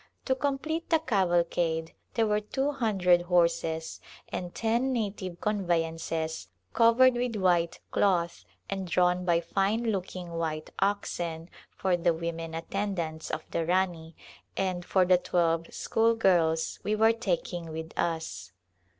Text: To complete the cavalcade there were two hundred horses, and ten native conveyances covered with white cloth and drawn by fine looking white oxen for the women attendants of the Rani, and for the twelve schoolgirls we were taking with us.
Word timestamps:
To 0.25 0.33
complete 0.33 0.89
the 0.89 0.97
cavalcade 0.97 1.93
there 2.15 2.25
were 2.25 2.39
two 2.41 2.71
hundred 2.71 3.21
horses, 3.21 4.01
and 4.29 4.51
ten 4.55 4.91
native 4.91 5.39
conveyances 5.39 6.47
covered 6.73 7.13
with 7.13 7.35
white 7.35 7.79
cloth 7.91 8.43
and 8.67 8.87
drawn 8.87 9.25
by 9.25 9.41
fine 9.41 9.91
looking 9.91 10.31
white 10.31 10.71
oxen 10.79 11.51
for 11.69 11.95
the 11.95 12.15
women 12.15 12.55
attendants 12.55 13.29
of 13.29 13.45
the 13.51 13.63
Rani, 13.63 14.15
and 14.57 14.83
for 14.83 15.05
the 15.05 15.19
twelve 15.19 15.71
schoolgirls 15.71 16.79
we 16.81 16.95
were 16.95 17.13
taking 17.13 17.71
with 17.71 17.91
us. 17.95 18.53